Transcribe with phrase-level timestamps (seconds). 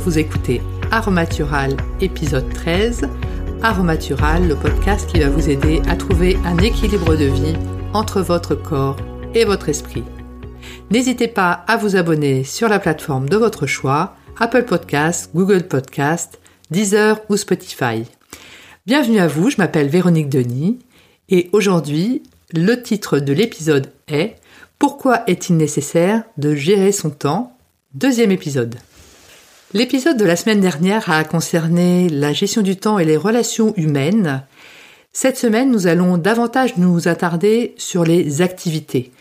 [0.00, 3.02] vous écoutez Aromatural épisode 13.
[3.60, 7.54] Aromatural, le podcast qui va vous aider à trouver un équilibre de vie
[7.92, 8.96] entre votre corps
[9.34, 10.02] et votre esprit.
[10.90, 16.40] N'hésitez pas à vous abonner sur la plateforme de votre choix, Apple Podcast, Google Podcast,
[16.70, 18.04] Deezer ou Spotify.
[18.86, 20.78] Bienvenue à vous, je m'appelle Véronique Denis
[21.28, 22.22] et aujourd'hui,
[22.54, 24.36] le titre de l'épisode est
[24.78, 27.54] Pourquoi est-il nécessaire de gérer son temps?
[27.92, 28.76] Deuxième épisode.
[29.72, 34.42] L'épisode de la semaine dernière a concerné la gestion du temps et les relations humaines.
[35.12, 39.12] Cette semaine, nous allons davantage nous attarder sur les activités.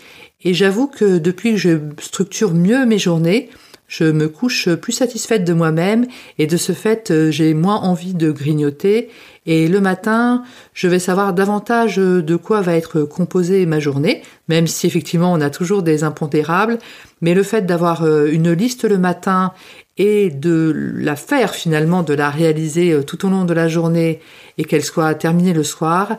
[0.41, 3.51] Et j'avoue que depuis que je structure mieux mes journées,
[3.89, 6.05] je me couche plus satisfaite de moi-même
[6.37, 9.09] et de ce fait, euh, j'ai moins envie de grignoter
[9.45, 10.43] et le matin,
[10.73, 15.41] je vais savoir davantage de quoi va être composée ma journée, même si effectivement on
[15.41, 16.77] a toujours des impondérables,
[17.21, 19.53] mais le fait d'avoir euh, une liste le matin
[19.97, 24.19] et de la faire finalement, de la réaliser euh, tout au long de la journée
[24.59, 26.17] et qu'elle soit terminée le soir,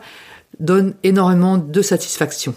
[0.59, 2.53] donne énormément de satisfaction.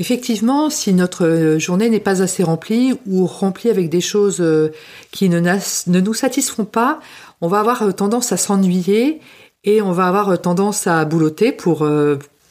[0.00, 4.72] Effectivement, si notre euh, journée n'est pas assez remplie ou remplie avec des choses euh,
[5.12, 5.40] qui ne,
[5.86, 7.00] nous satisfont pas,
[7.42, 9.20] on va avoir euh, tendance à s'ennuyer
[9.64, 11.86] et on va avoir tendance à boulotter pour,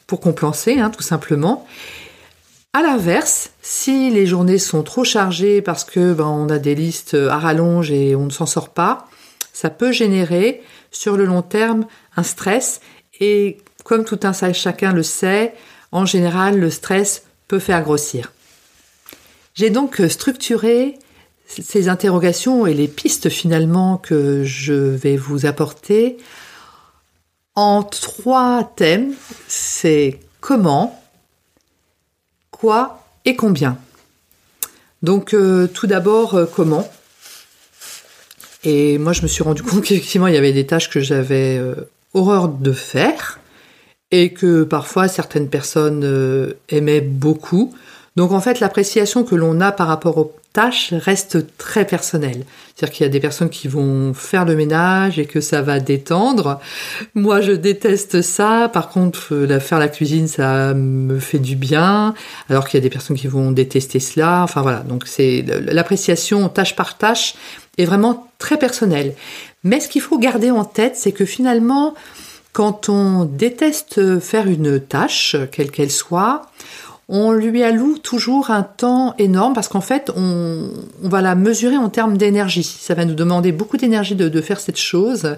[0.06, 1.66] pour compenser, hein, tout simplement.
[2.72, 7.14] À l'inverse, si les journées sont trop chargées parce que ben, on a des listes
[7.14, 9.08] à rallonge et on ne s'en sort pas,
[9.52, 10.62] ça peut générer
[10.92, 11.84] sur le long terme
[12.16, 12.80] un stress
[13.18, 15.52] et comme tout un chacun le sait,
[15.90, 17.24] en général le stress
[17.58, 18.32] faire grossir.
[19.54, 20.98] J'ai donc structuré
[21.46, 26.18] ces interrogations et les pistes finalement que je vais vous apporter
[27.56, 29.12] en trois thèmes.
[29.48, 31.02] C'est comment,
[32.50, 33.78] quoi et combien.
[35.02, 36.88] Donc euh, tout d'abord euh, comment.
[38.62, 41.58] Et moi je me suis rendu compte qu'effectivement il y avait des tâches que j'avais
[41.58, 41.74] euh,
[42.14, 43.39] horreur de faire
[44.10, 47.72] et que parfois certaines personnes euh, aimaient beaucoup.
[48.16, 52.44] Donc en fait, l'appréciation que l'on a par rapport aux tâches reste très personnelle.
[52.74, 55.78] C'est-à-dire qu'il y a des personnes qui vont faire le ménage et que ça va
[55.78, 56.60] détendre.
[57.14, 58.68] Moi, je déteste ça.
[58.72, 62.14] Par contre, euh, faire la cuisine, ça me fait du bien.
[62.48, 64.42] Alors qu'il y a des personnes qui vont détester cela.
[64.42, 64.80] Enfin voilà.
[64.80, 67.34] Donc c'est l'appréciation tâche par tâche
[67.78, 69.14] est vraiment très personnelle.
[69.62, 71.94] Mais ce qu'il faut garder en tête, c'est que finalement,
[72.52, 76.50] quand on déteste faire une tâche, quelle qu'elle soit,
[77.12, 80.70] on lui alloue toujours un temps énorme parce qu'en fait, on,
[81.02, 82.62] va la mesurer en termes d'énergie.
[82.62, 85.36] Ça va nous demander beaucoup d'énergie de, faire cette chose.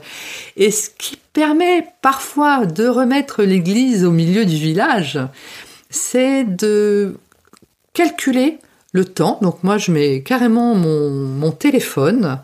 [0.56, 5.18] Et ce qui permet parfois de remettre l'église au milieu du village,
[5.88, 7.16] c'est de
[7.94, 8.58] calculer
[8.92, 9.38] le temps.
[9.40, 12.38] Donc moi, je mets carrément mon téléphone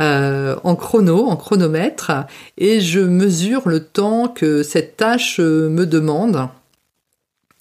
[0.00, 2.10] euh, en chrono, en chronomètre,
[2.58, 6.48] et je mesure le temps que cette tâche euh, me demande.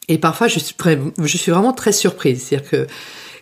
[0.09, 2.43] Et parfois, je suis, vraiment très surprise.
[2.43, 2.87] C'est-à-dire que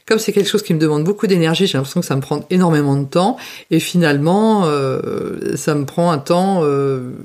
[0.06, 2.46] comme c'est quelque chose qui me demande beaucoup d'énergie, j'ai l'impression que ça me prend
[2.50, 3.38] énormément de temps.
[3.70, 6.62] Et finalement, euh, ça me prend un temps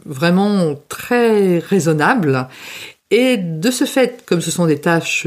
[0.04, 2.46] vraiment très raisonnable.
[3.10, 5.26] Et de ce fait, comme ce sont des tâches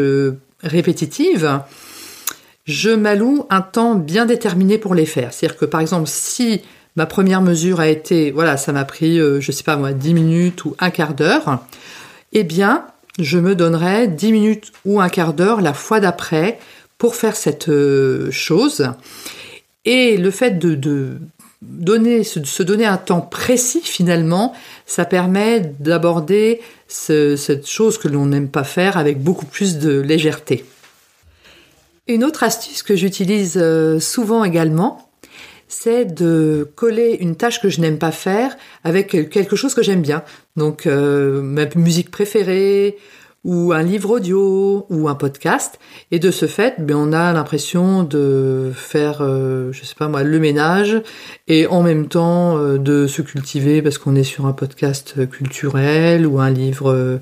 [0.64, 1.62] répétitives,
[2.70, 5.34] je m'alloue un temps bien déterminé pour les faire.
[5.34, 6.62] C'est-à-dire que par exemple, si
[6.96, 9.92] ma première mesure a été, voilà, ça m'a pris, je euh, je sais pas moi,
[9.92, 11.64] 10 minutes ou un quart d'heure,
[12.32, 12.86] eh bien,
[13.18, 16.60] je me donnerai 10 minutes ou un quart d'heure la fois d'après
[17.00, 18.92] pour faire cette euh, chose.
[19.84, 21.18] Et le fait de,
[21.64, 24.54] donner, se, donner un temps précis finalement,
[24.86, 30.66] ça permet d'aborder cette chose que l'on n'aime pas faire avec beaucoup plus de légèreté.
[32.10, 35.12] Une autre astuce que j'utilise euh, souvent également,
[35.68, 40.02] c'est de coller une tâche que je n'aime pas faire avec quelque chose que j'aime
[40.02, 40.24] bien.
[40.56, 42.98] Donc euh, ma musique préférée
[43.44, 45.78] ou un livre audio ou un podcast.
[46.10, 50.24] Et de ce fait, ben, on a l'impression de faire, euh, je sais pas moi,
[50.24, 51.00] le ménage
[51.48, 56.40] et en même temps de se cultiver parce qu'on est sur un podcast culturel ou
[56.40, 57.22] un livre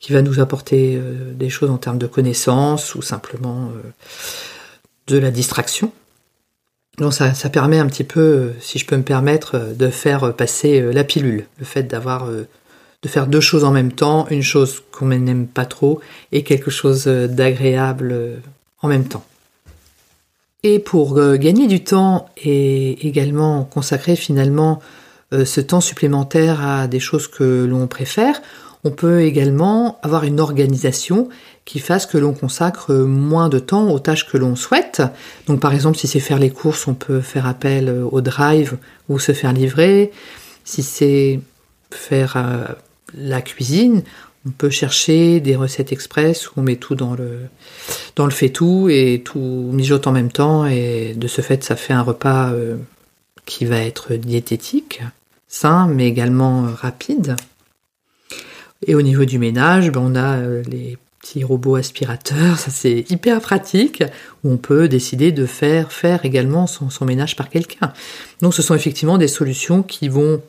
[0.00, 3.90] qui va nous apporter euh, des choses en termes de connaissances ou simplement euh,
[5.08, 5.92] de la distraction.
[6.98, 10.80] Donc ça, permet un petit peu, euh, si je peux me permettre, de faire passer
[10.92, 11.46] la pilule.
[11.58, 15.64] Le fait d'avoir, de faire deux choses en même temps, une chose qu'on n'aime pas
[15.64, 16.00] trop
[16.32, 18.40] et quelque chose d'agréable
[18.82, 19.24] en même temps.
[20.64, 24.80] Et pour gagner du temps et également consacrer finalement
[25.30, 28.42] ce temps supplémentaire à des choses que l'on préfère,
[28.84, 31.28] On peut également avoir une organisation
[31.64, 35.02] qui fasse que l'on consacre moins de temps aux tâches que l'on souhaite.
[35.46, 38.78] Donc par exemple, si c'est faire les courses, on peut faire appel au drive
[39.08, 40.12] ou se faire livrer.
[40.64, 41.40] Si c'est
[41.90, 42.64] faire euh,
[43.14, 44.02] la cuisine,
[44.46, 47.40] on peut chercher des recettes express où on met tout dans le
[48.16, 51.76] dans le fait tout et tout mijote en même temps et de ce fait ça
[51.76, 52.76] fait un repas euh,
[53.46, 55.02] qui va être diététique,
[55.48, 57.36] sain mais également euh, rapide.
[58.86, 63.40] Et au niveau du ménage, ben, on a les petits robots aspirateurs, ça c'est hyper
[63.40, 64.04] pratique,
[64.44, 67.92] où on peut décider de faire faire également son, son ménage par quelqu'un.
[68.40, 70.40] Donc ce sont effectivement des solutions qui vont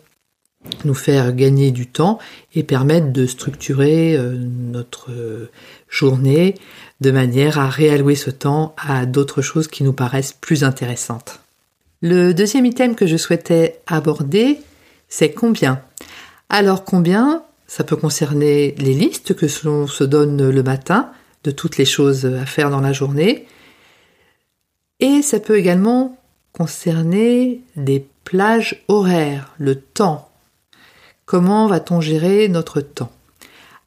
[0.83, 2.19] nous faire gagner du temps
[2.53, 5.49] et permettre de structurer euh, notre euh,
[5.89, 6.55] journée
[7.01, 11.39] de manière à réallouer ce temps à d'autres choses qui nous paraissent plus intéressantes.
[12.01, 14.59] Le deuxième item que je souhaitais aborder,
[15.07, 15.81] c'est combien?
[16.49, 21.11] Alors combien, ça peut concerner les listes que l'on se donne le matin
[21.43, 23.45] de toutes les choses à faire dans la journée.
[24.99, 26.17] Et ça peut également
[26.51, 30.31] concerner des plages horaires, le temps
[31.25, 33.11] Comment va-t-on gérer notre temps?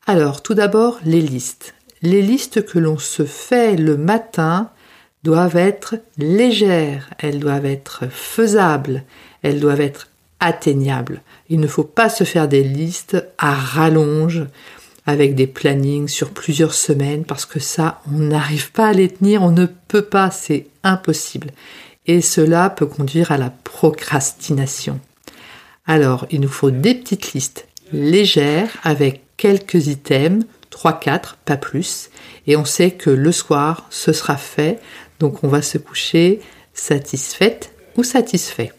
[0.07, 1.75] Alors, tout d'abord, les listes.
[2.03, 4.71] Les listes que l'on se fait le matin
[5.25, 9.03] doivent être légères, elles doivent être faisables,
[9.43, 10.07] elles doivent être
[10.43, 11.23] atteignables.
[11.49, 14.45] Il ne faut pas se faire des listes à rallonge
[15.07, 19.43] avec des plannings sur plusieurs semaines parce que ça, on n'arrive pas à les tenir,
[19.43, 21.51] on ne peut pas, c'est impossible.
[22.07, 25.01] Et cela peut conduire à la procrastination.
[25.87, 32.11] Alors, il nous faut des petites listes légères avec quelques items, 3-4, pas plus.
[32.49, 34.81] Et on sait que le soir, ce sera fait.
[35.21, 36.41] Donc on va se coucher
[36.75, 38.73] satisfaite ou satisfait.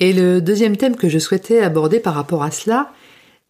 [0.00, 2.92] Et le deuxième thème que je souhaitais aborder par rapport à cela,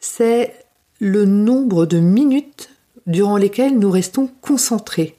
[0.01, 0.53] c'est
[0.99, 2.71] le nombre de minutes
[3.07, 5.17] durant lesquelles nous restons concentrés.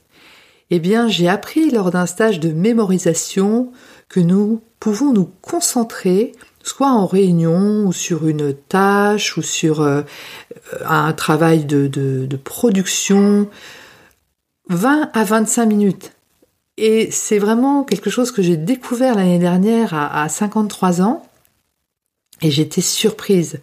[0.70, 3.72] Eh bien, j'ai appris lors d'un stage de mémorisation
[4.08, 6.34] que nous pouvons nous concentrer
[6.64, 10.02] soit en réunion ou sur une tâche ou sur euh,
[10.86, 13.50] un travail de, production
[14.70, 16.14] 20 à 25 minutes.
[16.78, 21.26] Et c'est vraiment quelque chose que j'ai découvert l'année dernière à, 53 ans
[22.42, 23.60] et j'étais surprise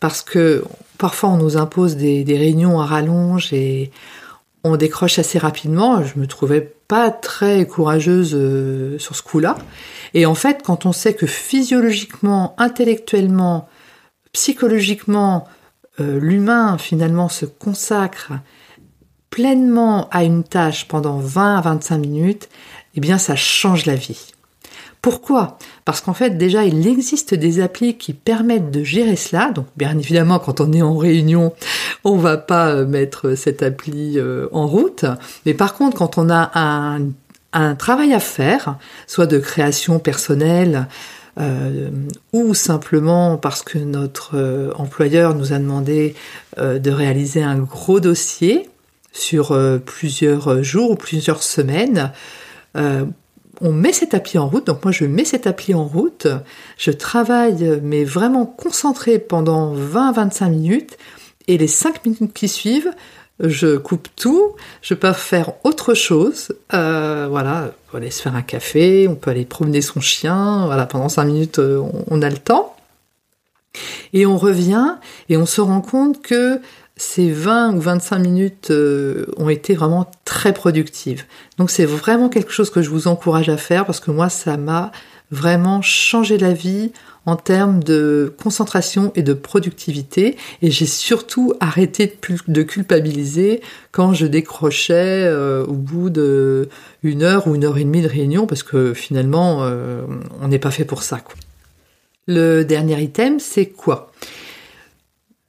[0.00, 0.64] parce que
[0.98, 3.90] parfois on nous impose des, réunions à rallonge et
[4.64, 6.02] on décroche assez rapidement.
[6.02, 9.56] Je me trouvais pas très courageuse euh, sur ce coup-là.
[10.14, 13.68] Et en fait, quand on sait que physiologiquement, intellectuellement,
[14.32, 15.46] psychologiquement,
[16.00, 18.32] euh, l'humain finalement se consacre
[19.36, 22.48] pleinement à une tâche pendant 20 à 25 minutes,
[22.94, 24.32] eh bien ça change la vie.
[25.02, 25.58] Pourquoi?
[25.84, 29.50] Parce qu'en fait, déjà, il existe des applis qui permettent de gérer cela.
[29.50, 31.52] Donc, bien évidemment, quand on est en réunion,
[32.02, 35.04] on va pas euh, mettre cette appli euh, en route.
[35.44, 36.50] Mais par contre, quand on a
[37.52, 40.88] un, travail à faire, soit de création personnelle,
[41.38, 41.90] euh,
[42.32, 46.14] ou simplement parce que notre employeur nous a demandé
[46.58, 48.70] de réaliser un gros dossier
[49.16, 52.12] sur plusieurs jours ou plusieurs semaines.
[52.74, 56.26] On met cette appli en route, donc moi je mets cette appli en route,
[56.76, 60.98] je travaille mais vraiment concentré pendant 20-25 minutes.
[61.48, 62.92] Et les 5 minutes qui suivent,
[63.40, 68.34] je coupe tout, je peux faire autre chose, euh, voilà, on peut aller se faire
[68.34, 72.30] un café, on peut aller promener son chien, voilà, pendant 5 minutes euh, on a
[72.30, 72.74] le temps.
[74.14, 74.96] Et on revient
[75.28, 76.60] et on se rend compte que
[76.96, 81.24] ces 20 ou 25 minutes euh, ont été vraiment très productives.
[81.58, 84.56] Donc c'est vraiment quelque chose que je vous encourage à faire parce que moi ça
[84.56, 84.92] m'a
[85.30, 86.92] vraiment changé la vie
[87.26, 93.60] en termes de concentration et de productivité et j'ai surtout arrêté de, culpabiliser
[93.90, 96.68] quand je décrochais euh, au bout de
[97.02, 100.02] une heure ou une heure et demie de réunion parce que finalement euh,
[100.40, 101.20] on n'est pas fait pour ça.
[102.28, 104.12] Le dernier item c'est quoi?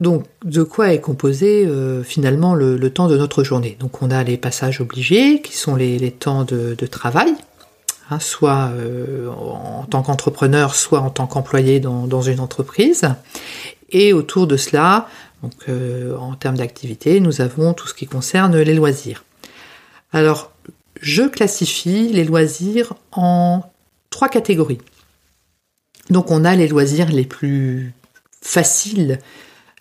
[0.00, 3.76] Donc, de quoi est composé euh, finalement le, temps de notre journée?
[3.80, 7.34] Donc, on a les passages obligés, qui sont les, temps de, travail,
[8.10, 13.08] hein, soit euh, en tant qu'entrepreneur, soit en tant qu'employé dans, une entreprise.
[13.90, 15.08] Et autour de cela,
[15.68, 19.24] euh, en termes d'activité, nous avons tout ce qui concerne les loisirs.
[20.12, 20.52] Alors,
[21.00, 23.62] je classifie les loisirs en
[24.10, 24.80] trois catégories.
[26.08, 27.94] Donc, on a les loisirs les plus
[28.40, 29.18] faciles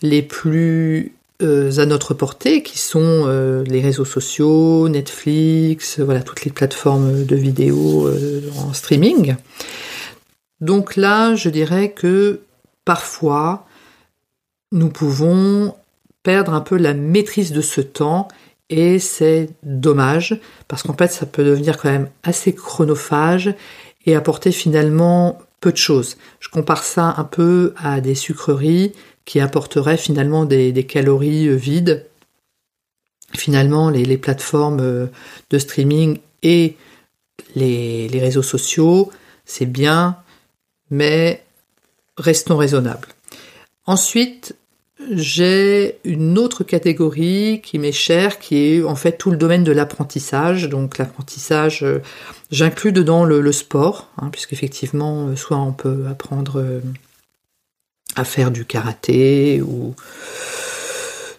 [0.01, 1.13] les plus
[1.43, 7.25] euh, à notre portée, qui sont euh, les réseaux sociaux, Netflix, voilà, toutes les plateformes
[7.25, 9.35] de vidéos euh, en streaming.
[10.61, 12.39] Donc là, je dirais que
[12.85, 13.67] parfois,
[14.71, 15.75] nous pouvons
[16.23, 18.27] perdre un peu la maîtrise de ce temps
[18.69, 23.53] et c'est dommage parce qu'en fait ça peut devenir quand même assez chronophage
[24.05, 26.17] et apporter finalement peu de choses.
[26.39, 28.91] Je compare ça un peu à des sucreries
[29.27, 32.05] qui apporteraient finalement des, calories euh, vides.
[33.35, 35.07] Finalement, les, plateformes euh,
[35.51, 36.77] de streaming et
[37.53, 39.11] les, réseaux sociaux,
[39.45, 40.15] c'est bien,
[40.89, 41.43] mais
[42.17, 43.09] restons raisonnables.
[43.85, 44.55] Ensuite,
[45.11, 49.73] j'ai une autre catégorie qui m'est chère, qui est en fait tout le domaine de
[49.73, 50.69] l'apprentissage.
[50.69, 51.99] Donc l'apprentissage, euh,
[52.49, 56.63] j'inclus dedans le, sport, hein, puisqu'effectivement, soit on peut apprendre
[58.19, 59.93] à faire du karaté ou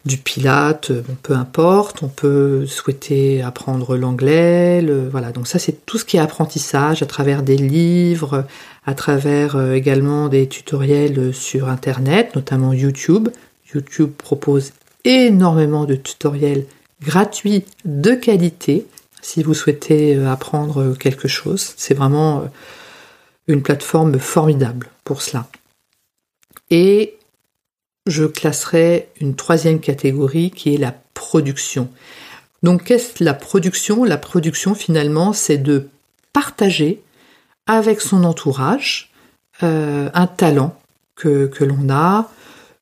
[0.04, 0.92] du pilate,
[1.23, 2.02] peu importe.
[2.02, 5.32] On peut souhaiter apprendre l'anglais, voilà.
[5.32, 8.44] Donc ça, c'est tout ce qui est apprentissage à travers des livres,
[8.87, 13.28] à travers également des tutoriels sur Internet, notamment YouTube.
[13.75, 14.73] YouTube propose
[15.04, 16.64] énormément de tutoriels
[17.02, 18.87] gratuits de qualité
[19.20, 21.75] si vous souhaitez euh, apprendre quelque chose.
[21.76, 22.42] C'est vraiment euh,
[23.47, 25.49] une plateforme formidable pour cela.
[26.70, 27.16] Et
[28.06, 31.88] je classerai une troisième catégorie qui est la production.
[32.62, 34.04] Donc qu'est-ce la production?
[34.04, 35.88] La production finalement c'est de
[36.32, 37.02] partager
[37.66, 39.10] avec son entourage
[39.62, 40.78] euh, un talent
[41.16, 42.30] que, que l'on a,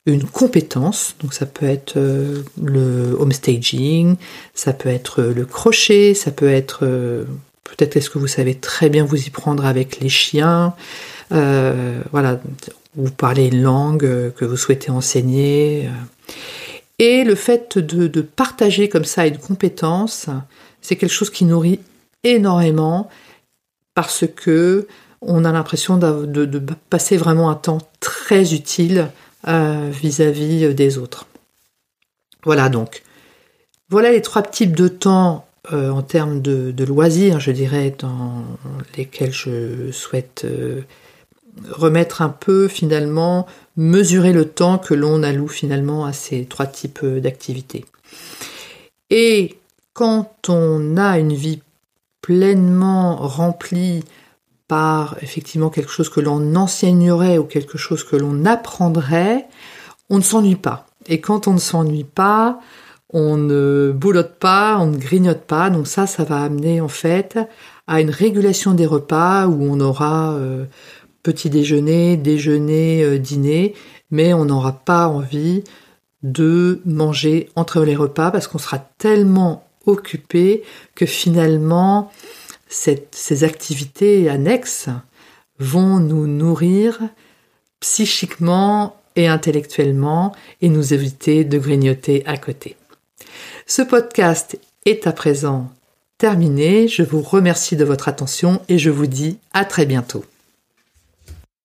[0.07, 4.17] une compétence, donc ça peut être euh, le home staging,
[4.55, 7.25] ça peut être le crochet, ça peut être euh,
[7.65, 10.75] peut-être est-ce que vous savez très bien vous y prendre avec les chiens,
[11.33, 12.41] euh, voilà,
[12.97, 15.89] vous parlez une langue que vous souhaitez enseigner.
[16.99, 20.29] Et le fait de, partager comme ça une compétence,
[20.81, 21.81] c'est quelque chose qui nourrit
[22.25, 23.09] énormément
[23.95, 24.87] parce que
[25.21, 29.11] on a l'impression de passer vraiment un temps très utile
[29.49, 31.27] euh, vis-à-vis euh, des autres.
[32.45, 33.05] Voilà donc.
[33.89, 38.43] Voilà les trois types de temps euh, en termes de, loisirs, je dirais, dans
[38.97, 40.45] lesquels je souhaite
[41.71, 43.47] remettre un peu finalement,
[43.77, 47.85] mesurer le temps que l'on alloue finalement à ces trois types d'activités.
[49.11, 49.57] Et
[49.93, 51.61] quand on a une vie
[52.21, 54.05] pleinement remplie
[54.69, 59.47] par effectivement quelque chose que l'on enseignerait ou quelque chose que l'on apprendrait,
[60.11, 60.87] on ne s'ennuie pas.
[61.07, 62.61] Et quand on ne s'ennuie pas,
[63.11, 65.71] on ne boulotte pas, on ne grignote pas.
[65.71, 67.39] Donc ça, ça va amener en fait
[67.87, 70.65] à une régulation des repas où on aura euh,
[71.27, 73.75] petit déjeuner, déjeuner, euh, dîner,
[74.13, 75.65] mais on n'aura pas envie
[76.23, 80.63] de manger entre les repas parce qu'on sera tellement occupé
[80.95, 82.13] que finalement
[82.69, 84.89] ces activités annexes
[85.59, 87.01] vont nous nourrir
[87.81, 92.77] psychiquement et intellectuellement et nous éviter de grignoter à côté.
[93.67, 95.73] Ce podcast est à présent
[96.19, 96.87] terminé.
[96.87, 100.25] Je vous remercie de votre attention et je vous dis à très bientôt.